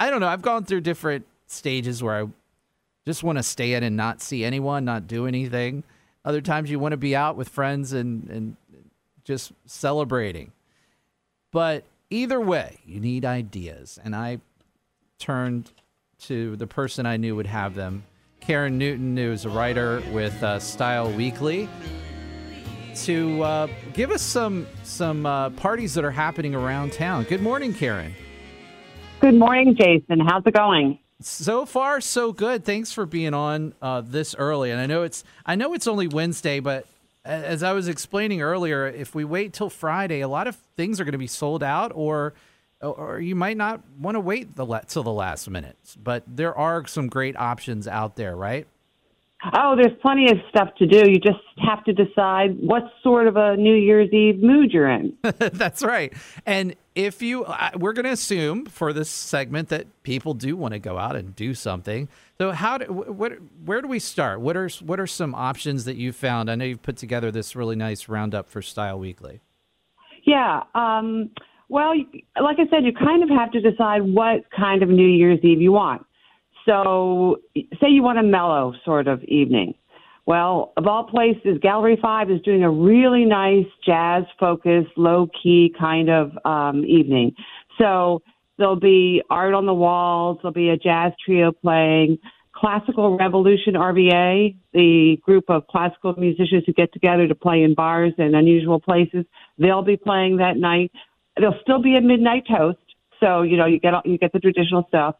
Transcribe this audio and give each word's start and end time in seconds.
I 0.00 0.10
don't 0.10 0.20
know. 0.20 0.28
I've 0.28 0.42
gone 0.42 0.64
through 0.64 0.82
different 0.82 1.26
stages 1.46 2.02
where 2.02 2.24
I 2.24 2.28
just 3.06 3.22
want 3.22 3.38
to 3.38 3.42
stay 3.42 3.74
in 3.74 3.82
and 3.82 3.96
not 3.96 4.20
see 4.20 4.44
anyone, 4.44 4.84
not 4.84 5.06
do 5.06 5.26
anything. 5.26 5.82
Other 6.24 6.40
times 6.40 6.70
you 6.70 6.78
want 6.78 6.92
to 6.92 6.98
be 6.98 7.16
out 7.16 7.36
with 7.36 7.48
friends 7.48 7.92
and, 7.92 8.28
and 8.28 8.56
just 9.24 9.52
celebrating. 9.66 10.52
But 11.50 11.84
either 12.10 12.40
way, 12.40 12.78
you 12.86 13.00
need 13.00 13.24
ideas. 13.24 13.98
And 14.04 14.14
I 14.14 14.40
turned 15.18 15.72
to 16.20 16.56
the 16.56 16.66
person 16.66 17.06
I 17.06 17.16
knew 17.16 17.34
would 17.36 17.46
have 17.46 17.74
them. 17.74 18.04
Karen 18.40 18.78
Newton, 18.78 19.16
who 19.16 19.32
is 19.32 19.44
a 19.44 19.48
writer 19.48 20.02
with 20.12 20.42
uh, 20.42 20.58
Style 20.58 21.10
Weekly, 21.10 21.68
to 22.96 23.42
uh, 23.42 23.68
give 23.92 24.10
us 24.10 24.22
some 24.22 24.66
some 24.82 25.26
uh, 25.26 25.50
parties 25.50 25.94
that 25.94 26.04
are 26.04 26.10
happening 26.10 26.54
around 26.54 26.92
town. 26.92 27.24
Good 27.24 27.42
morning, 27.42 27.72
Karen. 27.74 28.14
Good 29.20 29.34
morning, 29.34 29.74
Jason. 29.74 30.20
How's 30.20 30.44
it 30.46 30.54
going? 30.54 31.00
So 31.20 31.66
far, 31.66 32.00
so 32.00 32.32
good. 32.32 32.64
Thanks 32.64 32.92
for 32.92 33.04
being 33.04 33.34
on 33.34 33.74
uh, 33.82 34.00
this 34.00 34.36
early. 34.36 34.70
And 34.70 34.80
I 34.80 34.86
know 34.86 35.02
it's 35.02 35.24
I 35.44 35.56
know 35.56 35.74
it's 35.74 35.88
only 35.88 36.06
Wednesday, 36.06 36.60
but 36.60 36.86
as 37.24 37.64
I 37.64 37.72
was 37.72 37.88
explaining 37.88 38.42
earlier, 38.42 38.86
if 38.86 39.16
we 39.16 39.24
wait 39.24 39.52
till 39.52 39.70
Friday, 39.70 40.20
a 40.20 40.28
lot 40.28 40.46
of 40.46 40.54
things 40.76 41.00
are 41.00 41.04
going 41.04 41.12
to 41.12 41.18
be 41.18 41.26
sold 41.26 41.64
out, 41.64 41.90
or 41.96 42.34
or 42.80 43.18
you 43.18 43.34
might 43.34 43.56
not 43.56 43.82
want 43.98 44.14
to 44.14 44.20
wait 44.20 44.54
the 44.54 44.64
till 44.86 45.02
the 45.02 45.12
last 45.12 45.50
minute. 45.50 45.76
But 46.00 46.22
there 46.28 46.56
are 46.56 46.86
some 46.86 47.08
great 47.08 47.36
options 47.36 47.88
out 47.88 48.14
there, 48.14 48.36
right? 48.36 48.68
Oh, 49.54 49.76
there's 49.76 49.96
plenty 50.02 50.30
of 50.30 50.38
stuff 50.50 50.74
to 50.78 50.86
do. 50.86 51.08
You 51.08 51.20
just 51.20 51.38
have 51.58 51.84
to 51.84 51.92
decide 51.92 52.58
what 52.58 52.82
sort 53.04 53.28
of 53.28 53.36
a 53.36 53.56
New 53.56 53.74
Year's 53.74 54.12
Eve 54.12 54.42
mood 54.42 54.72
you're 54.72 54.88
in. 54.88 55.16
That's 55.22 55.84
right. 55.84 56.12
And 56.44 56.74
if 56.96 57.22
you, 57.22 57.46
we're 57.76 57.92
going 57.92 58.04
to 58.04 58.10
assume 58.10 58.66
for 58.66 58.92
this 58.92 59.08
segment 59.08 59.68
that 59.68 60.02
people 60.02 60.34
do 60.34 60.56
want 60.56 60.74
to 60.74 60.80
go 60.80 60.98
out 60.98 61.14
and 61.14 61.36
do 61.36 61.54
something. 61.54 62.08
So, 62.38 62.50
how 62.50 62.78
do, 62.78 62.92
what, 62.92 63.34
where 63.64 63.80
do 63.80 63.86
we 63.86 64.00
start? 64.00 64.40
What 64.40 64.56
are 64.56 64.68
what 64.80 64.98
are 64.98 65.06
some 65.06 65.36
options 65.36 65.84
that 65.84 65.96
you 65.96 66.12
found? 66.12 66.50
I 66.50 66.56
know 66.56 66.64
you've 66.64 66.82
put 66.82 66.96
together 66.96 67.30
this 67.30 67.54
really 67.54 67.76
nice 67.76 68.08
roundup 68.08 68.48
for 68.50 68.60
Style 68.60 68.98
Weekly. 68.98 69.40
Yeah. 70.24 70.64
Um, 70.74 71.30
well, 71.68 71.94
like 72.40 72.56
I 72.58 72.68
said, 72.70 72.84
you 72.84 72.92
kind 72.92 73.22
of 73.22 73.28
have 73.28 73.52
to 73.52 73.60
decide 73.60 74.02
what 74.02 74.50
kind 74.56 74.82
of 74.82 74.88
New 74.88 75.06
Year's 75.06 75.38
Eve 75.42 75.60
you 75.60 75.72
want. 75.72 76.04
So, 76.68 77.40
say 77.80 77.88
you 77.88 78.02
want 78.02 78.18
a 78.18 78.22
mellow 78.22 78.74
sort 78.84 79.08
of 79.08 79.22
evening. 79.24 79.74
Well, 80.26 80.74
of 80.76 80.86
all 80.86 81.04
places, 81.04 81.56
Gallery 81.62 81.98
5 82.00 82.30
is 82.30 82.42
doing 82.42 82.62
a 82.62 82.70
really 82.70 83.24
nice 83.24 83.64
jazz 83.86 84.24
focused, 84.38 84.90
low 84.96 85.28
key 85.42 85.74
kind 85.78 86.10
of 86.10 86.32
um, 86.44 86.84
evening. 86.84 87.34
So, 87.78 88.20
there'll 88.58 88.76
be 88.76 89.22
art 89.30 89.54
on 89.54 89.64
the 89.64 89.72
walls, 89.72 90.38
there'll 90.42 90.52
be 90.52 90.68
a 90.68 90.76
jazz 90.76 91.12
trio 91.24 91.52
playing. 91.52 92.18
Classical 92.52 93.16
Revolution 93.16 93.74
RVA, 93.74 94.54
the 94.74 95.16
group 95.22 95.44
of 95.48 95.66
classical 95.68 96.14
musicians 96.18 96.64
who 96.66 96.72
get 96.72 96.92
together 96.92 97.28
to 97.28 97.34
play 97.34 97.62
in 97.62 97.74
bars 97.74 98.12
and 98.18 98.34
unusual 98.34 98.80
places, 98.80 99.24
they'll 99.58 99.82
be 99.82 99.96
playing 99.96 100.38
that 100.38 100.56
night. 100.56 100.90
There'll 101.36 101.58
still 101.62 101.80
be 101.80 101.96
a 101.96 102.00
midnight 102.00 102.44
toast, 102.48 102.78
so 103.20 103.42
you 103.42 103.56
know 103.56 103.64
you 103.64 103.78
get 103.78 103.94
you 104.04 104.18
get 104.18 104.32
the 104.32 104.40
traditional 104.40 104.84
stuff 104.88 105.14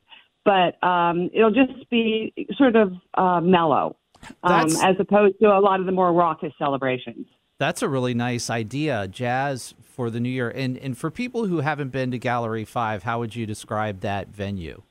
but 0.49 0.83
um, 0.87 1.29
it'll 1.35 1.51
just 1.51 1.91
be 1.91 2.33
sort 2.57 2.75
of 2.75 2.93
uh, 3.15 3.39
mellow 3.39 3.97
um, 4.43 4.71
as 4.83 4.97
opposed 4.99 5.39
to 5.43 5.47
a 5.49 5.61
lot 5.61 5.79
of 5.79 5.85
the 5.85 5.93
more 5.93 6.11
raucous 6.11 6.53
celebrations. 6.59 7.27
That's 7.59 7.83
a 7.83 7.89
really 7.89 8.15
nice 8.15 8.49
idea, 8.49 9.09
jazz 9.09 9.75
for 9.83 10.09
the 10.09 10.21
new 10.21 10.31
year. 10.31 10.49
And 10.49 10.79
and 10.79 10.97
for 10.97 11.11
people 11.11 11.47
who 11.47 11.61
haven't 11.61 11.91
been 11.91 12.11
to 12.13 12.19
Gallery 12.19 12.65
Five, 12.65 13.03
how 13.03 13.19
would 13.19 13.37
you 13.37 13.45
describe 13.45 14.01
that 14.01 14.29
venue? 14.29 14.83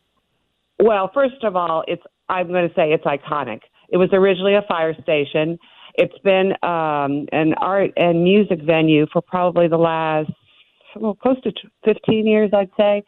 Well, 0.80 1.10
first 1.12 1.44
of 1.44 1.56
all, 1.56 1.84
it's 1.88 2.04
I'm 2.30 2.50
going 2.50 2.68
to 2.68 2.76
say 2.76 2.92
it's 2.92 3.06
iconic. 3.06 3.62
It 3.90 3.98
was 3.98 4.10
originally 4.14 4.54
a 4.54 4.64
fire 4.68 4.94
station. 5.02 5.58
It's 5.96 6.18
been 6.24 6.52
um, 6.62 7.26
an 7.32 7.56
art 7.58 7.92
and 7.98 8.24
music 8.24 8.60
venue 8.64 9.08
for 9.12 9.24
probably 9.24 9.68
the 9.68 9.78
last 9.78 10.30
well, 10.96 11.16
close 11.16 11.42
to 11.42 11.52
15 11.86 12.28
years, 12.28 12.52
I'd 12.54 12.70
say. 12.78 13.04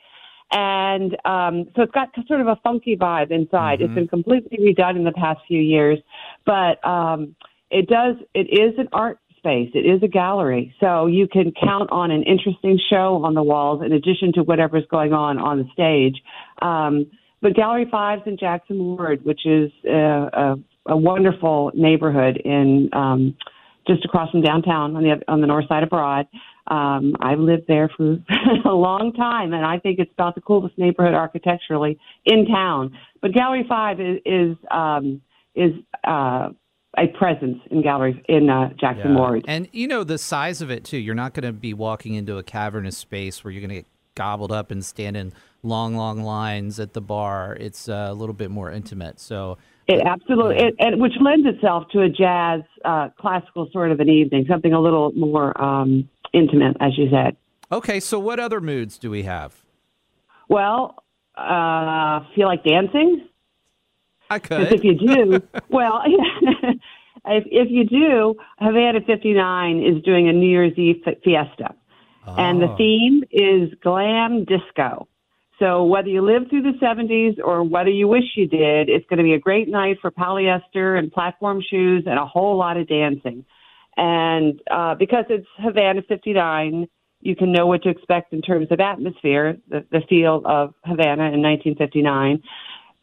And 0.52 1.16
um, 1.26 1.66
so 1.76 1.84
it's 1.84 1.92
got 1.92 2.10
sort 2.28 2.42
of 2.42 2.48
a 2.48 2.60
funky 2.64 2.98
vibe 2.98 3.32
inside. 3.32 3.80
Mm-hmm. 3.80 3.86
It's 3.86 3.94
been 3.94 4.08
completely 4.08 4.58
redone 4.58 4.96
in 4.96 5.04
the 5.04 5.12
past 5.12 5.42
few 5.48 5.62
years, 5.62 6.00
but 6.46 6.86
um, 6.88 7.36
it 7.70 7.88
does. 7.88 8.16
It 8.34 8.48
is 8.52 8.78
an 8.80 8.90
art 8.92 9.20
space. 9.38 9.70
It 9.74 9.86
is 9.86 10.02
a 10.04 10.08
gallery, 10.08 10.74
so 10.80 11.06
you 11.06 11.28
can 11.28 11.52
count 11.52 11.92
on 11.92 12.12
an 12.12 12.24
interesting 12.24 12.80
show 12.90 13.24
on 13.24 13.36
the 13.36 13.44
walls 13.44 13.82
in 13.86 13.94
addition 13.94 14.34
to 14.34 14.44
whatever's 14.44 14.86
going 14.90 15.14
on 15.14 15.38
on 15.38 15.60
the 15.60 15.66
stage. 15.74 16.22
Um, 16.62 17.12
but 17.42 17.54
Gallery 17.54 17.88
Five's 17.90 18.24
in 18.26 18.38
Jackson 18.38 18.80
Ward, 18.80 19.24
which 19.24 19.46
is 19.46 19.72
a, 19.86 19.92
a, 19.96 20.56
a 20.88 20.98
wonderful 20.98 21.72
neighborhood 21.74 22.38
in 22.44 22.90
um, 22.92 23.36
just 23.88 24.04
across 24.04 24.30
from 24.32 24.42
downtown 24.42 24.96
on 24.96 25.04
the 25.04 25.22
on 25.28 25.42
the 25.42 25.48
north 25.48 25.68
side 25.68 25.84
of 25.84 25.90
Broad. 25.90 26.28
Um, 26.70 27.16
I've 27.20 27.40
lived 27.40 27.64
there 27.68 27.90
for 27.96 28.18
a 28.66 28.74
long 28.74 29.14
time, 29.14 29.54
and 29.54 29.66
I 29.66 29.80
think 29.80 30.00
it's 30.00 30.12
about 30.14 30.36
the 30.36 30.42
coolest 30.42 30.78
neighborhood 30.78 31.14
architecturally 31.14 32.00
in 32.26 32.46
town. 32.46 32.98
But 33.22 33.34
Gallery 33.34 33.66
Five 33.68 34.00
is 34.00 34.20
is 34.26 34.58
um, 34.72 35.22
is 35.56 35.72
uh, 36.06 36.50
a 36.98 37.08
presence 37.18 37.58
in 37.72 37.82
galleries 37.82 38.18
in 38.28 38.50
uh, 38.50 38.70
Jackson 38.80 39.12
yeah. 39.12 39.18
Ward, 39.18 39.46
and 39.48 39.68
you 39.72 39.88
know 39.88 40.04
the 40.04 40.18
size 40.18 40.62
of 40.62 40.70
it 40.70 40.84
too. 40.84 40.98
You're 40.98 41.16
not 41.16 41.34
going 41.34 41.46
to 41.46 41.54
be 41.54 41.74
walking 41.74 42.14
into 42.14 42.38
a 42.38 42.44
cavernous 42.44 42.98
space 42.98 43.44
where 43.44 43.52
you're 43.52 43.62
going 43.62 43.70
to 43.70 43.76
get 43.76 43.88
gobbled 44.16 44.52
up 44.52 44.70
and 44.70 44.84
stand 44.84 45.16
in 45.16 45.32
long, 45.64 45.96
long 45.96 46.24
lines 46.24 46.80
at 46.80 46.94
the 46.94 47.02
bar. 47.02 47.56
It's 47.60 47.88
uh, 47.88 48.08
a 48.10 48.14
little 48.14 48.34
bit 48.34 48.52
more 48.52 48.72
intimate. 48.72 49.20
So 49.20 49.58
it 49.88 50.02
absolutely, 50.06 50.58
it, 50.58 50.76
it, 50.78 51.00
which 51.00 51.14
lends 51.22 51.48
itself 51.48 51.86
to 51.94 52.02
a 52.02 52.10
jazz, 52.10 52.62
uh, 52.86 53.10
classical 53.18 53.70
sort 53.72 53.92
of 53.92 54.00
an 54.00 54.10
evening, 54.10 54.46
something 54.48 54.74
a 54.74 54.80
little 54.80 55.12
more 55.14 55.60
um, 55.62 56.08
intimate, 56.34 56.78
as 56.80 56.98
you 56.98 57.10
said. 57.10 57.36
Okay, 57.72 58.00
so 58.00 58.20
what 58.20 58.40
other 58.40 58.62
moods 58.62 58.98
do 58.98 59.12
we 59.12 59.24
have? 59.24 59.64
Well, 60.48 61.04
uh, 61.38 62.22
feel 62.36 62.48
like 62.48 62.64
dancing? 62.64 63.28
I 64.30 64.40
could. 64.40 64.72
If 64.72 64.84
you 64.84 64.96
do, 64.96 65.42
well, 65.70 66.02
if, 67.26 67.44
if 67.46 67.68
you 67.70 67.86
do, 67.86 68.36
Havana 68.60 69.02
59 69.06 69.84
is 69.84 70.04
doing 70.04 70.28
a 70.30 70.34
New 70.34 70.50
Year's 70.50 70.78
Eve 70.78 71.04
fiesta. 71.24 71.76
Oh. 72.26 72.36
And 72.36 72.62
the 72.62 72.72
oh. 72.72 72.78
theme 72.78 73.24
is 73.32 73.74
glam 73.82 74.46
disco. 74.46 75.08
So 75.60 75.84
whether 75.84 76.08
you 76.08 76.22
lived 76.22 76.50
through 76.50 76.62
the 76.62 76.78
70s 76.82 77.38
or 77.44 77.64
whether 77.64 77.90
you 77.90 78.08
wish 78.08 78.24
you 78.36 78.48
did, 78.48 78.88
it's 78.88 79.06
going 79.08 79.18
to 79.18 79.24
be 79.24 79.34
a 79.34 79.40
great 79.40 79.68
night 79.68 79.98
for 80.02 80.10
polyester 80.10 80.98
and 80.98 81.12
platform 81.12 81.62
shoes 81.70 82.06
and 82.08 82.18
a 82.18 82.26
whole 82.26 82.58
lot 82.58 82.78
of 82.78 82.88
dancing. 82.88 83.44
And 84.00 84.62
uh, 84.72 84.96
because 84.96 85.26
it's 85.28 85.48
Havana 85.58 86.02
59, 86.08 86.88
you 87.20 87.36
can 87.36 87.52
know 87.52 87.68
what 87.68 87.84
to 87.84 87.90
expect 87.90 88.32
in 88.32 88.42
terms 88.42 88.68
of 88.72 88.80
atmosphere, 88.80 89.58
the, 89.68 89.86
the 89.92 90.00
feel 90.08 90.42
of 90.46 90.74
Havana 90.86 91.34
in 91.34 91.42
1959. 91.42 92.42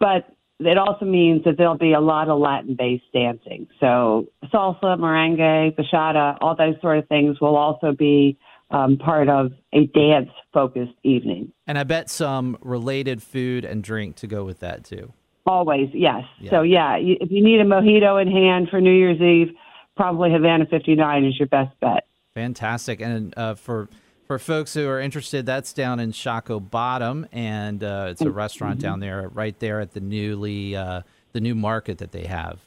But 0.00 0.26
it 0.58 0.78
also 0.78 1.04
means 1.04 1.44
that 1.44 1.58
there'll 1.58 1.76
be 1.76 1.92
a 1.92 2.00
lot 2.00 2.30
of 2.30 2.38
Latin 2.38 2.76
based 2.78 3.04
dancing. 3.12 3.68
So 3.78 4.28
salsa, 4.46 4.98
merengue, 4.98 5.76
bachata, 5.76 6.38
all 6.40 6.56
those 6.56 6.80
sort 6.80 6.96
of 6.96 7.06
things 7.08 7.42
will 7.42 7.56
also 7.56 7.92
be 7.92 8.38
um, 8.70 8.96
part 8.96 9.28
of 9.28 9.52
a 9.74 9.84
dance 9.88 10.30
focused 10.54 10.94
evening. 11.02 11.52
And 11.66 11.78
I 11.78 11.84
bet 11.84 12.08
some 12.08 12.56
related 12.62 13.22
food 13.22 13.66
and 13.66 13.84
drink 13.84 14.16
to 14.16 14.26
go 14.26 14.44
with 14.44 14.60
that 14.60 14.82
too. 14.82 15.12
Always, 15.46 15.90
yes. 15.92 16.24
Yeah. 16.40 16.50
So, 16.50 16.62
yeah, 16.62 16.96
if 16.96 17.30
you 17.30 17.44
need 17.44 17.60
a 17.60 17.64
mojito 17.64 18.20
in 18.20 18.28
hand 18.28 18.68
for 18.70 18.80
New 18.80 18.94
Year's 18.94 19.20
Eve, 19.20 19.54
probably 19.96 20.30
Havana 20.30 20.66
59 20.66 21.24
is 21.24 21.38
your 21.38 21.48
best 21.48 21.78
bet. 21.80 22.06
Fantastic. 22.34 23.00
And 23.00 23.32
uh, 23.36 23.54
for 23.54 23.88
for 24.26 24.38
folks 24.38 24.74
who 24.74 24.88
are 24.88 25.00
interested, 25.00 25.46
that's 25.46 25.72
down 25.72 26.00
in 26.00 26.10
Shockoe 26.12 26.70
Bottom, 26.70 27.26
and 27.32 27.82
uh, 27.82 28.08
it's 28.10 28.20
a 28.20 28.30
restaurant 28.30 28.78
mm-hmm. 28.78 28.88
down 28.88 29.00
there, 29.00 29.28
right 29.28 29.58
there 29.60 29.80
at 29.80 29.92
the 29.92 30.00
newly 30.00 30.76
uh, 30.76 31.02
the 31.32 31.40
new 31.40 31.54
market 31.54 31.98
that 31.98 32.12
they 32.12 32.24
have. 32.24 32.60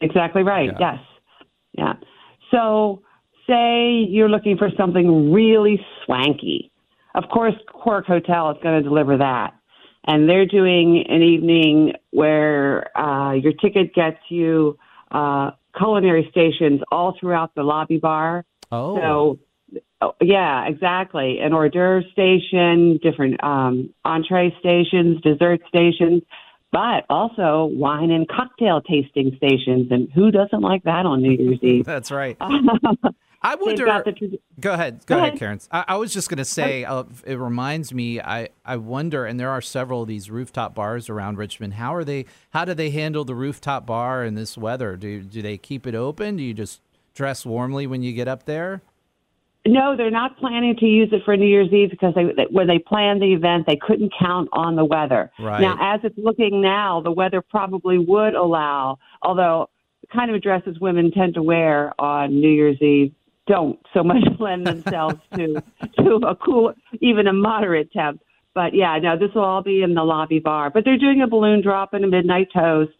Exactly 0.00 0.42
right. 0.42 0.70
Yeah. 0.78 0.92
Yes. 0.92 0.98
Yeah. 1.72 1.92
So, 2.50 3.02
say 3.46 4.06
you're 4.08 4.28
looking 4.28 4.56
for 4.56 4.70
something 4.76 5.32
really 5.32 5.84
swanky. 6.04 6.70
Of 7.14 7.24
course, 7.32 7.54
Quirk 7.72 8.06
Hotel 8.06 8.50
is 8.52 8.56
going 8.62 8.82
to 8.82 8.88
deliver 8.88 9.18
that. 9.18 9.54
and 10.04 10.28
they're 10.28 10.46
doing 10.46 11.04
an 11.08 11.22
evening 11.22 11.92
where 12.10 12.96
uh, 12.96 13.32
your 13.32 13.52
ticket 13.52 13.94
gets 13.94 14.18
you 14.30 14.78
uh, 15.10 15.50
culinary 15.78 16.28
stations 16.30 16.80
all 16.90 17.16
throughout 17.18 17.54
the 17.54 17.62
lobby 17.62 17.98
bar. 17.98 18.44
Oh. 18.70 18.96
So, 18.96 19.80
oh, 20.00 20.14
yeah, 20.20 20.66
exactly. 20.66 21.38
An 21.40 21.52
hors 21.52 21.70
d'oeuvre 21.70 22.02
station, 22.12 22.98
different 23.02 23.42
um, 23.42 23.94
entree 24.04 24.54
stations, 24.60 25.20
dessert 25.22 25.60
stations, 25.68 26.22
but 26.72 27.04
also 27.08 27.70
wine 27.72 28.10
and 28.10 28.28
cocktail 28.28 28.80
tasting 28.82 29.32
stations. 29.36 29.88
And 29.90 30.10
who 30.14 30.30
doesn't 30.30 30.60
like 30.60 30.82
that 30.84 31.06
on 31.06 31.22
New 31.22 31.32
Year's 31.32 31.58
Eve? 31.62 31.84
That's 31.84 32.10
right. 32.10 32.36
I 33.40 33.54
wonder. 33.54 33.84
the 33.84 34.38
Go 34.60 34.72
ahead. 34.72 35.00
Go, 35.06 35.14
Go 35.14 35.18
ahead, 35.18 35.28
ahead. 35.28 35.38
Karen. 35.38 35.60
I, 35.70 35.84
I 35.88 35.96
was 35.96 36.12
just 36.12 36.28
going 36.28 36.38
to 36.38 36.44
say, 36.44 36.84
uh, 36.84 37.04
it 37.24 37.36
reminds 37.38 37.94
me. 37.94 38.20
I, 38.20 38.48
I 38.64 38.76
wonder, 38.76 39.24
and 39.26 39.38
there 39.38 39.50
are 39.50 39.60
several 39.60 40.02
of 40.02 40.08
these 40.08 40.28
rooftop 40.30 40.74
bars 40.74 41.08
around 41.08 41.38
Richmond. 41.38 41.74
How 41.74 41.94
are 41.94 42.02
they? 42.04 42.24
How 42.50 42.64
do 42.64 42.74
they 42.74 42.90
handle 42.90 43.24
the 43.24 43.36
rooftop 43.36 43.86
bar 43.86 44.24
in 44.24 44.34
this 44.34 44.58
weather? 44.58 44.96
Do 44.96 45.22
do 45.22 45.40
they 45.40 45.56
keep 45.56 45.86
it 45.86 45.94
open? 45.94 46.36
Do 46.36 46.42
you 46.42 46.52
just 46.54 46.80
dress 47.14 47.46
warmly 47.46 47.86
when 47.86 48.02
you 48.02 48.12
get 48.12 48.26
up 48.26 48.44
there? 48.44 48.82
No, 49.66 49.96
they're 49.96 50.10
not 50.10 50.36
planning 50.38 50.76
to 50.76 50.86
use 50.86 51.10
it 51.12 51.22
for 51.24 51.36
New 51.36 51.46
Year's 51.46 51.70
Eve 51.72 51.90
because 51.90 52.14
they, 52.14 52.24
they- 52.24 52.46
when 52.50 52.66
they 52.66 52.78
planned 52.78 53.20
the 53.20 53.34
event, 53.34 53.66
they 53.66 53.76
couldn't 53.76 54.12
count 54.18 54.48
on 54.52 54.76
the 54.76 54.84
weather. 54.84 55.30
Right. 55.38 55.60
Now, 55.60 55.76
as 55.80 56.00
it's 56.04 56.16
looking 56.16 56.62
now, 56.62 57.00
the 57.02 57.10
weather 57.12 57.42
probably 57.42 57.98
would 57.98 58.34
allow, 58.34 58.98
although 59.22 59.68
the 60.00 60.06
kind 60.06 60.34
of 60.34 60.40
dresses 60.40 60.78
women 60.80 61.10
tend 61.10 61.34
to 61.34 61.42
wear 61.42 61.92
on 62.00 62.40
New 62.40 62.48
Year's 62.50 62.80
Eve 62.80 63.12
don't 63.48 63.78
so 63.92 64.04
much 64.04 64.22
lend 64.38 64.66
themselves 64.66 65.16
to 65.34 65.62
to 65.98 66.20
a 66.26 66.36
cool, 66.36 66.74
even 67.00 67.26
a 67.26 67.32
moderate 67.32 67.90
temp. 67.92 68.20
But 68.54 68.74
yeah, 68.74 68.98
no, 69.00 69.18
this 69.18 69.34
will 69.34 69.44
all 69.44 69.62
be 69.62 69.82
in 69.82 69.94
the 69.94 70.02
lobby 70.02 70.38
bar. 70.38 70.70
But 70.70 70.84
they're 70.84 70.98
doing 70.98 71.22
a 71.22 71.26
balloon 71.26 71.62
drop 71.62 71.94
and 71.94 72.04
a 72.04 72.08
midnight 72.08 72.48
toast. 72.54 72.92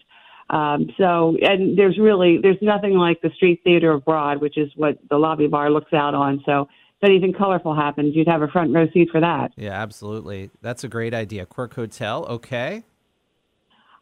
Um, 0.51 0.89
so, 0.97 1.37
and 1.43 1.79
there's 1.79 1.99
really 1.99 2.39
there's 2.41 2.59
nothing 2.63 2.95
like 2.95 3.21
the 3.21 3.31
Street 3.37 3.61
Theater 3.65 3.93
abroad, 3.93 4.41
which 4.41 4.57
is 4.57 4.71
what 4.77 4.99
the 5.11 5.19
lobby 5.19 5.47
bar 5.47 5.71
looks 5.71 5.93
out 5.93 6.15
on. 6.15 6.43
So, 6.47 6.69
if 7.01 7.09
anything 7.09 7.35
colorful 7.37 7.75
happens, 7.75 8.17
you'd 8.17 8.29
have 8.29 8.43
a 8.43 8.49
front 8.49 8.75
row 8.75 8.87
seat 8.93 9.09
for 9.11 9.21
that. 9.21 9.53
Yeah, 9.57 9.73
absolutely. 9.73 10.51
That's 10.63 10.85
a 10.85 10.89
great 10.89 11.13
idea. 11.13 11.45
Quirk 11.45 11.75
Hotel. 11.75 12.25
Okay. 12.29 12.83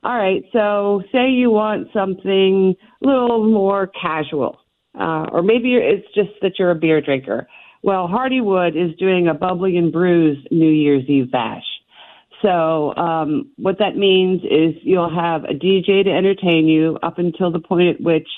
All 0.05 0.17
right. 0.17 0.45
So, 0.53 1.03
say 1.11 1.31
you 1.31 1.51
want 1.51 1.89
something 1.93 2.75
a 3.03 3.07
little 3.07 3.51
more 3.51 3.89
casual, 4.01 4.61
uh, 4.99 5.27
or 5.33 5.43
maybe 5.43 5.75
it's 5.75 6.07
just 6.15 6.31
that 6.43 6.59
you're 6.59 6.71
a 6.71 6.75
beer 6.75 7.01
drinker. 7.01 7.49
Well, 7.83 8.09
Hardywood 8.09 8.77
is 8.77 8.97
doing 8.99 9.29
a 9.29 9.35
bubbly 9.35 9.77
and 9.77 9.93
brews 9.93 10.39
New 10.51 10.71
Year's 10.71 11.05
Eve 11.09 11.31
bash. 11.31 11.65
So, 12.43 12.95
um, 12.97 13.51
what 13.57 13.79
that 13.79 13.97
means 13.97 14.43
is 14.43 14.75
you'll 14.83 15.15
have 15.15 15.45
a 15.45 15.55
DJ 15.55 16.05
to 16.05 16.11
entertain 16.11 16.67
you 16.67 16.99
up 17.03 17.19
until 17.19 17.51
the 17.51 17.61
point 17.61 17.89
at 17.89 18.01
which 18.01 18.29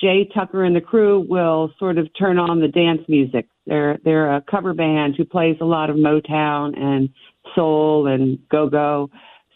Jay 0.00 0.28
Tucker 0.34 0.64
and 0.64 0.74
the 0.74 0.80
crew 0.80 1.24
will 1.28 1.70
sort 1.78 1.98
of 1.98 2.08
turn 2.18 2.38
on 2.38 2.60
the 2.60 2.68
dance 2.68 3.02
music. 3.08 3.46
They're 3.66 3.98
they're 4.04 4.36
a 4.36 4.42
cover 4.50 4.74
band 4.74 5.14
who 5.16 5.24
plays 5.24 5.56
a 5.60 5.64
lot 5.64 5.90
of 5.90 5.96
Motown 5.96 6.78
and 6.78 7.10
soul 7.54 8.06
and 8.06 8.38
go 8.48 8.68
go. 8.68 9.10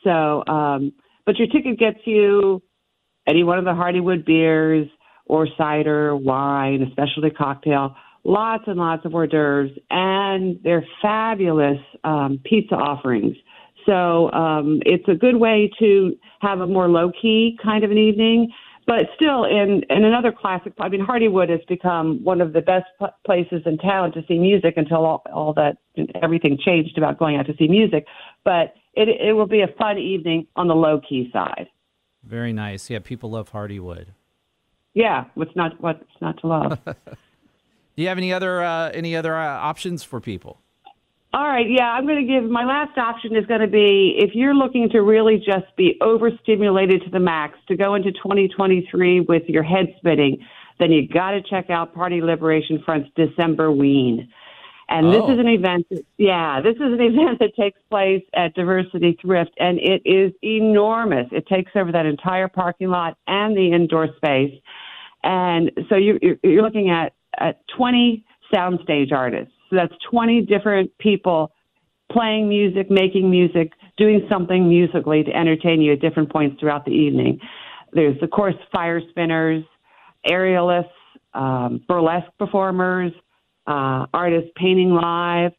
So, 0.05 0.45
um, 0.47 0.93
but 1.25 1.37
your 1.37 1.49
ticket 1.49 1.79
gets 1.79 1.99
you 2.05 2.63
any 3.27 3.43
one 3.43 3.59
of 3.59 3.65
the 3.65 3.73
Hardywood 3.73 4.25
beers 4.25 4.89
or 5.27 5.47
cider, 5.59 6.17
wine, 6.17 6.83
a 6.83 6.91
specialty 6.91 7.31
cocktail, 7.31 7.95
lots 8.25 8.65
and 8.67 8.79
lots 8.79 9.05
of 9.05 9.15
hors 9.15 9.29
d'oeuvres, 9.29 9.71
and 9.91 10.59
they're 10.63 10.87
fabulous 11.03 11.79
um, 12.05 12.41
pizza 12.45 12.75
offerings. 12.75 13.37
So 13.87 14.31
um, 14.33 14.81
it's 14.85 15.09
a 15.09 15.15
good 15.15 15.37
way 15.37 15.71
to 15.79 16.17
have 16.41 16.61
a 16.61 16.67
more 16.67 16.89
low 16.89 17.13
key 17.21 17.59
kind 17.63 17.85
of 17.85 17.91
an 17.91 17.99
evening. 17.99 18.53
But 18.87 19.07
still, 19.17 19.45
in, 19.45 19.83
in 19.91 20.05
another 20.05 20.33
classic, 20.33 20.73
I 20.79 20.89
mean, 20.89 21.05
Hardywood 21.05 21.51
has 21.51 21.61
become 21.69 22.23
one 22.23 22.41
of 22.41 22.53
the 22.53 22.61
best 22.61 22.87
pl- 22.99 23.11
places 23.25 23.63
in 23.67 23.79
town 23.79 24.13
to 24.13 24.23
see 24.29 24.39
music 24.39 24.75
until 24.77 25.05
all, 25.05 25.23
all 25.33 25.53
that 25.55 25.79
everything 26.23 26.57
changed 26.65 26.97
about 26.97 27.19
going 27.19 27.37
out 27.37 27.47
to 27.47 27.57
see 27.59 27.67
music. 27.67 28.07
But 28.45 28.75
it, 28.95 29.09
it 29.09 29.33
will 29.33 29.49
be 29.49 29.63
a 29.63 29.69
fun 29.77 29.99
evening 29.99 30.47
on 30.55 30.69
the 30.69 30.77
low 30.77 31.01
key 31.01 31.31
side. 31.33 31.67
Very 32.23 32.53
nice. 32.53 32.89
Yeah, 32.89 33.01
people 33.01 33.31
love 33.31 33.51
Hardywood. 33.51 34.07
Yeah, 34.97 35.25
what's 35.35 35.55
not 35.55 35.79
what's 35.79 36.03
not 36.23 36.41
to 36.41 36.47
love? 36.47 36.79
Do 36.85 38.03
you 38.03 38.09
have 38.09 38.17
any 38.17 38.33
other 38.33 38.63
uh, 38.63 38.89
any 38.93 39.15
other 39.15 39.37
uh, 39.37 39.47
options 39.47 40.03
for 40.03 40.21
people? 40.23 40.59
All 41.35 41.47
right, 41.47 41.67
yeah, 41.69 41.91
I'm 41.91 42.07
going 42.07 42.27
to 42.27 42.33
give 42.33 42.51
my 42.51 42.65
last 42.65 42.97
option 42.97 43.37
is 43.37 43.45
going 43.45 43.61
to 43.61 43.67
be 43.67 44.17
if 44.19 44.31
you're 44.35 44.55
looking 44.55 44.89
to 44.91 45.03
really 45.03 45.37
just 45.37 45.67
be 45.77 45.99
overstimulated 46.01 47.03
to 47.05 47.11
the 47.11 47.21
max 47.21 47.59
to 47.69 47.77
go 47.77 47.95
into 47.95 48.11
2023 48.13 49.21
with 49.21 49.43
your 49.49 49.63
head 49.63 49.95
spinning, 49.99 50.39
then 50.79 50.91
you 50.93 51.07
got 51.07 51.33
to 51.33 51.43
check 51.43 51.69
out 51.69 51.93
Party 51.95 52.23
Liberation 52.23 52.83
Front's 52.87 53.11
December 53.17 53.71
Ween. 53.71 54.31
And 54.89 55.13
this 55.13 55.21
Oh. 55.23 55.33
is 55.33 55.39
an 55.39 55.49
event, 55.49 55.87
that, 55.91 56.05
yeah, 56.17 56.61
this 56.63 56.77
is 56.77 56.81
an 56.81 57.01
event 57.03 57.41
that 57.41 57.55
takes 57.55 57.79
place 57.91 58.23
at 58.35 58.55
Diversity 58.55 59.19
Thrift, 59.21 59.51
and 59.59 59.79
it 59.79 60.01
is 60.07 60.33
enormous. 60.43 61.27
It 61.33 61.47
takes 61.49 61.73
over 61.75 61.93
that 61.93 62.07
entire 62.07 62.49
parking 62.49 62.89
lot 62.89 63.19
and 63.27 63.55
the 63.55 63.73
indoor 63.73 64.09
space. 64.17 64.55
And 65.27 65.73
so 65.89 65.97
you, 65.97 66.19
you're, 66.23 66.37
you're 66.45 66.63
looking 66.63 66.89
at, 66.89 67.13
at 67.39 67.61
20 67.77 68.25
soundstage 68.55 69.13
artists. 69.13 69.53
So 69.69 69.77
that's 69.77 69.93
20 70.09 70.43
different 70.43 70.97
people 70.99 71.53
playing 72.13 72.49
music, 72.49 72.89
making 72.89 73.29
music, 73.29 73.73
doing 73.97 74.25
something 74.31 74.69
musically 74.69 75.25
to 75.25 75.37
entertain 75.37 75.81
you 75.81 75.95
at 75.95 76.01
different 76.01 76.31
points 76.31 76.61
throughout 76.61 76.85
the 76.85 76.93
evening. 76.93 77.41
There's, 77.93 78.17
of 78.23 78.31
course, 78.31 78.55
fire 78.73 79.01
spinners, 79.11 79.65
aerialists, 80.31 80.91
um, 81.35 81.85
burlesque 81.89 82.31
performers, 82.39 83.13
uh, 83.67 84.07
artists 84.15 84.51
painting 84.55 84.91
live. 84.91 85.51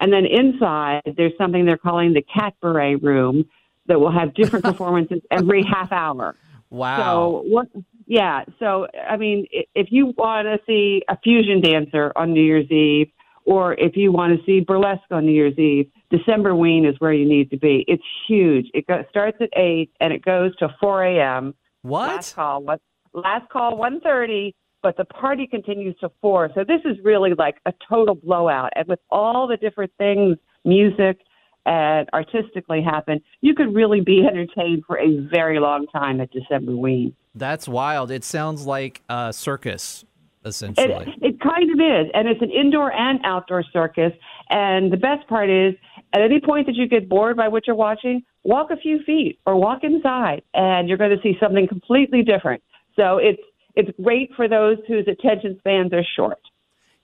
And 0.00 0.12
then 0.12 0.26
inside, 0.26 1.02
there's 1.16 1.32
something 1.38 1.64
they're 1.64 1.76
calling 1.76 2.12
the 2.12 2.22
Cat 2.22 2.54
Beret 2.60 3.00
Room 3.04 3.44
that 3.86 4.00
will 4.00 4.10
have 4.10 4.34
different 4.34 4.64
performances 4.70 5.20
every 5.30 5.62
half 5.62 5.92
hour. 5.92 6.34
Wow. 6.72 7.42
So 7.42 7.44
what? 7.48 7.68
Yeah. 8.06 8.44
So 8.58 8.86
I 9.08 9.16
mean, 9.16 9.46
i- 9.54 9.66
if 9.74 9.88
you 9.92 10.14
want 10.16 10.46
to 10.48 10.58
see 10.66 11.02
a 11.08 11.16
fusion 11.18 11.60
dancer 11.60 12.12
on 12.16 12.32
New 12.32 12.42
Year's 12.42 12.70
Eve, 12.70 13.10
or 13.44 13.74
if 13.74 13.96
you 13.96 14.10
want 14.10 14.38
to 14.38 14.44
see 14.46 14.60
burlesque 14.60 15.10
on 15.10 15.26
New 15.26 15.32
Year's 15.32 15.58
Eve, 15.58 15.90
December 16.10 16.54
Ween 16.56 16.84
is 16.86 16.94
where 16.98 17.12
you 17.12 17.28
need 17.28 17.50
to 17.50 17.58
be. 17.58 17.84
It's 17.88 18.02
huge. 18.26 18.70
It 18.72 18.86
go, 18.86 19.04
starts 19.10 19.36
at 19.40 19.50
eight 19.54 19.90
and 20.00 20.12
it 20.12 20.24
goes 20.24 20.56
to 20.56 20.74
four 20.80 21.04
a.m. 21.04 21.54
What? 21.82 22.08
Last 22.08 22.34
call. 22.34 22.62
What? 22.62 22.80
Last 23.12 23.48
call 23.50 23.76
one 23.76 24.00
thirty. 24.00 24.54
But 24.82 24.96
the 24.96 25.04
party 25.04 25.46
continues 25.46 25.96
to 26.00 26.10
four. 26.20 26.50
So 26.54 26.64
this 26.64 26.80
is 26.84 26.96
really 27.04 27.34
like 27.34 27.58
a 27.66 27.72
total 27.88 28.16
blowout. 28.16 28.70
And 28.74 28.88
with 28.88 28.98
all 29.10 29.46
the 29.46 29.56
different 29.56 29.92
things, 29.96 30.38
music 30.64 31.18
and 31.66 32.08
artistically 32.12 32.82
happen, 32.82 33.20
you 33.40 33.54
could 33.54 33.74
really 33.74 34.00
be 34.00 34.26
entertained 34.30 34.84
for 34.86 34.98
a 34.98 35.18
very 35.30 35.58
long 35.60 35.86
time 35.86 36.20
at 36.20 36.30
December 36.30 36.76
Ween. 36.76 37.14
That's 37.34 37.66
wild. 37.68 38.10
It 38.10 38.24
sounds 38.24 38.66
like 38.66 39.02
a 39.08 39.32
circus, 39.32 40.04
It, 40.44 40.48
essentially. 40.48 41.14
it 41.22 41.40
kind 41.40 41.70
of 41.70 41.78
is, 41.80 42.10
and 42.14 42.28
it's 42.28 42.42
an 42.42 42.50
indoor 42.50 42.92
and 42.92 43.20
outdoor 43.24 43.62
circus. 43.72 44.12
And 44.50 44.92
the 44.92 44.96
best 44.96 45.26
part 45.28 45.48
is, 45.48 45.74
at 46.12 46.20
any 46.20 46.40
point 46.40 46.66
that 46.66 46.74
you 46.74 46.86
get 46.86 47.08
bored 47.08 47.36
by 47.36 47.48
what 47.48 47.66
you're 47.66 47.76
watching, 47.76 48.22
walk 48.44 48.70
a 48.70 48.76
few 48.76 49.02
feet 49.04 49.38
or 49.46 49.56
walk 49.56 49.82
inside, 49.82 50.42
and 50.52 50.88
you're 50.88 50.98
going 50.98 51.16
to 51.16 51.22
see 51.22 51.36
something 51.40 51.66
completely 51.66 52.22
different. 52.22 52.62
So 52.96 53.18
it's 53.18 53.40
it's 53.74 53.90
great 54.02 54.30
for 54.36 54.48
those 54.48 54.76
whose 54.86 55.08
attention 55.08 55.56
spans 55.58 55.94
are 55.94 56.04
short. 56.16 56.38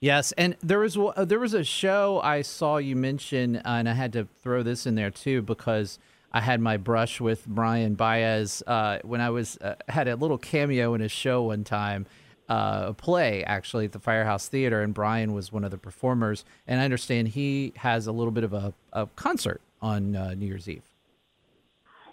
Yes, 0.01 0.31
and 0.33 0.55
there 0.61 0.79
was 0.79 0.97
uh, 0.97 1.25
there 1.25 1.39
was 1.39 1.53
a 1.53 1.63
show 1.63 2.21
I 2.23 2.41
saw 2.41 2.77
you 2.77 2.95
mention, 2.95 3.57
uh, 3.57 3.61
and 3.65 3.89
I 3.89 3.93
had 3.93 4.13
to 4.13 4.27
throw 4.41 4.63
this 4.63 4.85
in 4.85 4.95
there 4.95 5.11
too 5.11 5.41
because 5.41 5.99
I 6.31 6.39
had 6.39 6.61
my 6.61 6.77
brush 6.77 7.19
with 7.19 7.45
Brian 7.45 7.95
Baez 7.95 8.63
uh, 8.65 8.99
when 9.03 9.19
I 9.19 9.29
was 9.29 9.57
uh, 9.57 9.75
had 9.89 10.07
a 10.07 10.15
little 10.15 10.37
cameo 10.37 10.93
in 10.93 11.01
a 11.01 11.09
show 11.09 11.43
one 11.43 11.65
time, 11.65 12.05
uh, 12.47 12.85
a 12.87 12.93
play 12.93 13.43
actually 13.43 13.85
at 13.85 13.91
the 13.91 13.99
Firehouse 13.99 14.47
Theater, 14.47 14.81
and 14.81 14.93
Brian 14.93 15.33
was 15.33 15.51
one 15.51 15.65
of 15.65 15.71
the 15.71 15.77
performers. 15.77 16.45
And 16.65 16.79
I 16.79 16.85
understand 16.85 17.29
he 17.29 17.73
has 17.75 18.07
a 18.07 18.13
little 18.13 18.31
bit 18.31 18.45
of 18.45 18.53
a, 18.53 18.73
a 18.93 19.07
concert 19.17 19.59
on 19.81 20.13
New 20.13 20.45
Year's 20.45 20.69
Eve. 20.69 20.83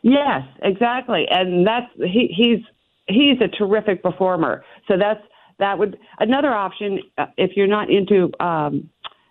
Yes, 0.03 0.43
exactly, 0.63 1.27
and 1.31 1.65
that's 1.65 1.91
he, 1.97 2.33
he's 2.35 2.65
he's 3.07 3.41
a 3.41 3.49
terrific 3.49 4.03
performer. 4.03 4.65
So 4.89 4.97
that's 4.99 5.23
that 5.59 5.79
would 5.79 5.99
another 6.19 6.53
option 6.53 7.01
uh, 7.19 7.27
if 7.37 7.53
you're 7.57 7.67
not 7.67 7.91
into 7.91 8.31
um, 8.41 8.89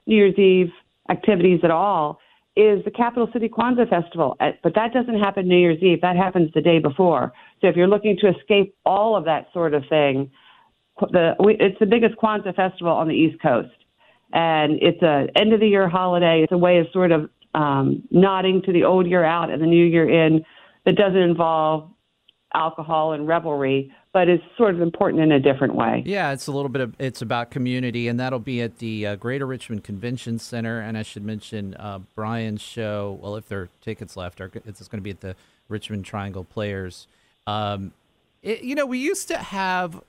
New 0.07 0.15
Year's 0.15 0.37
Eve 0.37 0.71
activities 1.09 1.59
at 1.63 1.71
all 1.71 2.19
is 2.55 2.83
the 2.85 2.91
Capital 2.91 3.27
City 3.33 3.49
Kwanzaa 3.49 3.89
Festival. 3.89 4.37
Uh, 4.39 4.51
But 4.63 4.75
that 4.75 4.93
doesn't 4.93 5.19
happen 5.19 5.47
New 5.47 5.57
Year's 5.57 5.81
Eve. 5.83 6.01
That 6.01 6.15
happens 6.15 6.51
the 6.53 6.61
day 6.61 6.79
before. 6.79 7.33
So 7.59 7.67
if 7.67 7.75
you're 7.75 7.87
looking 7.87 8.17
to 8.21 8.29
escape 8.29 8.75
all 8.85 9.15
of 9.15 9.25
that 9.25 9.47
sort 9.53 9.73
of 9.73 9.83
thing, 9.89 10.31
the 10.99 11.35
we, 11.43 11.57
it's 11.59 11.77
the 11.79 11.85
biggest 11.85 12.15
Kwanzaa 12.15 12.55
festival 12.55 12.93
on 12.93 13.07
the 13.07 13.13
East 13.13 13.41
Coast, 13.41 13.75
and 14.33 14.79
it's 14.81 15.01
a 15.01 15.27
end 15.35 15.53
of 15.53 15.59
the 15.59 15.67
year 15.67 15.89
holiday. 15.89 16.43
It's 16.43 16.51
a 16.53 16.57
way 16.57 16.77
of 16.77 16.87
sort 16.93 17.11
of 17.11 17.29
um, 17.53 18.03
nodding 18.11 18.61
to 18.63 18.71
the 18.71 18.83
old 18.83 19.07
year 19.07 19.23
out 19.23 19.49
and 19.49 19.61
the 19.61 19.67
new 19.67 19.85
year 19.85 20.09
in 20.09 20.43
that 20.85 20.95
doesn't 20.95 21.17
involve 21.17 21.89
alcohol 22.53 23.13
and 23.13 23.27
revelry, 23.27 23.91
but 24.15 24.29
is 24.29 24.39
sort 24.57 24.73
of 24.73 24.79
important 24.79 25.21
in 25.21 25.33
a 25.33 25.41
different 25.41 25.75
way. 25.75 26.01
Yeah, 26.05 26.31
it's 26.31 26.47
a 26.47 26.51
little 26.53 26.69
bit 26.69 26.81
of 26.81 26.95
it's 26.99 27.21
about 27.21 27.51
community, 27.51 28.07
and 28.07 28.17
that'll 28.17 28.39
be 28.39 28.61
at 28.61 28.77
the 28.77 29.07
uh, 29.07 29.15
Greater 29.17 29.45
Richmond 29.45 29.83
Convention 29.83 30.39
Center. 30.39 30.79
And 30.79 30.97
I 30.97 31.01
should 31.01 31.25
mention 31.25 31.73
uh, 31.73 31.99
Brian's 32.15 32.61
show. 32.61 33.19
Well, 33.21 33.35
if 33.35 33.49
there 33.49 33.63
are 33.63 33.69
tickets 33.81 34.15
left, 34.15 34.39
it's 34.39 34.87
going 34.87 34.99
to 34.99 35.03
be 35.03 35.09
at 35.09 35.19
the 35.19 35.35
Richmond 35.67 36.05
Triangle 36.05 36.45
Players. 36.45 37.07
Um, 37.45 37.91
it, 38.41 38.61
you 38.61 38.73
know, 38.73 38.85
we 38.85 38.99
used 38.99 39.27
to 39.27 39.37
have 39.37 40.01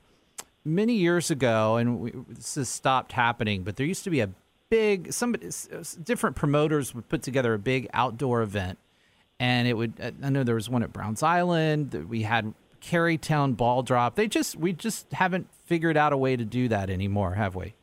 many 0.64 0.92
years 0.92 1.32
ago, 1.32 1.74
and 1.74 1.98
we, 1.98 2.12
this 2.28 2.54
has 2.54 2.68
stopped 2.68 3.10
happening. 3.10 3.64
But 3.64 3.74
there 3.74 3.86
used 3.86 4.04
to 4.04 4.10
be 4.10 4.20
a 4.20 4.30
big 4.70 5.12
somebody 5.12 5.50
different 6.04 6.36
promoters 6.36 6.94
would 6.94 7.08
put 7.08 7.22
together 7.22 7.54
a 7.54 7.58
big 7.58 7.88
outdoor 7.92 8.42
event 8.42 8.78
and 9.38 9.68
it 9.68 9.74
would 9.74 9.92
i 10.24 10.28
know 10.28 10.42
there 10.42 10.56
was 10.56 10.68
one 10.68 10.82
at 10.82 10.92
browns 10.92 11.22
island 11.22 11.92
that 11.92 12.08
we 12.08 12.22
had 12.22 12.52
carytown 12.86 13.56
ball 13.56 13.82
drop 13.82 14.14
they 14.14 14.28
just 14.28 14.56
we 14.56 14.72
just 14.72 15.12
haven't 15.12 15.48
figured 15.66 15.96
out 15.96 16.12
a 16.12 16.16
way 16.16 16.36
to 16.36 16.44
do 16.44 16.68
that 16.68 16.88
anymore 16.88 17.34
have 17.34 17.54
we 17.54 17.74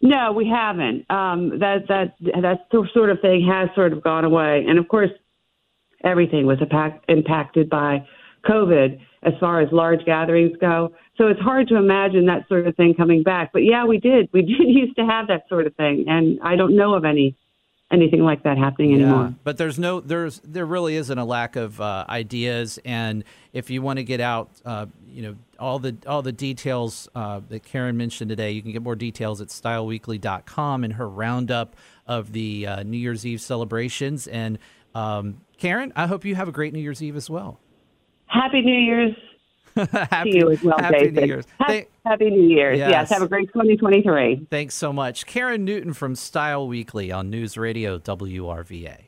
no 0.00 0.32
we 0.32 0.48
haven't 0.48 1.08
um, 1.10 1.58
that 1.58 1.86
that 1.88 2.14
that 2.20 2.66
sort 2.92 3.10
of 3.10 3.20
thing 3.20 3.46
has 3.46 3.68
sort 3.74 3.92
of 3.92 4.02
gone 4.02 4.24
away 4.24 4.64
and 4.66 4.78
of 4.78 4.88
course 4.88 5.10
everything 6.04 6.46
was 6.46 6.58
impact, 6.60 7.04
impacted 7.08 7.68
by 7.68 8.06
covid 8.48 9.00
as 9.22 9.32
far 9.40 9.60
as 9.60 9.68
large 9.72 10.04
gatherings 10.04 10.56
go. 10.60 10.92
So 11.16 11.26
it's 11.26 11.40
hard 11.40 11.68
to 11.68 11.76
imagine 11.76 12.26
that 12.26 12.46
sort 12.48 12.66
of 12.66 12.76
thing 12.76 12.94
coming 12.94 13.22
back. 13.22 13.50
But 13.52 13.64
yeah, 13.64 13.84
we 13.84 13.98
did. 13.98 14.28
We 14.32 14.42
did 14.42 14.68
used 14.68 14.96
to 14.96 15.04
have 15.04 15.28
that 15.28 15.48
sort 15.48 15.66
of 15.66 15.74
thing, 15.74 16.04
and 16.08 16.38
I 16.42 16.56
don't 16.56 16.76
know 16.76 16.94
of 16.94 17.04
any 17.04 17.36
anything 17.90 18.22
like 18.22 18.42
that 18.42 18.58
happening 18.58 18.94
anymore. 18.94 19.24
Yeah, 19.24 19.32
but 19.44 19.56
there's 19.56 19.78
no 19.78 20.00
there's 20.00 20.40
there 20.44 20.66
really 20.66 20.96
isn't 20.96 21.18
a 21.18 21.24
lack 21.24 21.56
of 21.56 21.80
uh, 21.80 22.04
ideas, 22.08 22.78
and 22.84 23.24
if 23.52 23.70
you 23.70 23.82
want 23.82 23.98
to 23.98 24.04
get 24.04 24.20
out, 24.20 24.50
uh, 24.64 24.86
you 25.08 25.22
know 25.22 25.36
all 25.58 25.78
the 25.78 25.96
all 26.06 26.22
the 26.22 26.32
details 26.32 27.08
uh, 27.14 27.40
that 27.48 27.64
Karen 27.64 27.96
mentioned 27.96 28.28
today, 28.28 28.50
you 28.52 28.62
can 28.62 28.72
get 28.72 28.82
more 28.82 28.96
details 28.96 29.40
at 29.40 29.48
StyleWeekly.com 29.48 30.84
and 30.84 30.92
her 30.94 31.08
roundup 31.08 31.76
of 32.06 32.32
the 32.32 32.66
uh, 32.66 32.82
New 32.82 32.98
Year's 32.98 33.26
Eve 33.26 33.40
celebrations. 33.40 34.26
And 34.26 34.58
um, 34.94 35.40
Karen, 35.58 35.92
I 35.96 36.06
hope 36.06 36.24
you 36.24 36.34
have 36.34 36.48
a 36.48 36.52
great 36.52 36.72
New 36.72 36.80
Year's 36.80 37.02
Eve 37.02 37.16
as 37.16 37.28
well. 37.28 37.60
Happy 38.26 38.60
New 38.60 38.78
Year's 38.78 39.14
happy, 40.10 40.32
to 40.32 40.38
you 40.38 40.50
as 40.50 40.62
well, 40.62 40.78
happy 40.78 41.10
New 41.10 41.26
Year's. 41.26 41.44
Happy, 41.58 41.86
happy 42.04 42.30
New 42.30 42.48
Year's. 42.48 42.78
Yes. 42.78 42.90
yes. 42.90 43.10
Have 43.10 43.22
a 43.22 43.28
great 43.28 43.48
2023. 43.48 44.46
Thanks 44.50 44.74
so 44.74 44.92
much. 44.92 45.26
Karen 45.26 45.64
Newton 45.64 45.92
from 45.92 46.14
Style 46.14 46.66
Weekly 46.66 47.12
on 47.12 47.30
News 47.30 47.56
Radio 47.56 47.98
WRVA. 47.98 49.07